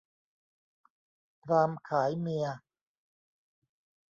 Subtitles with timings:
[1.43, 2.45] พราหมณ์ขายเมีย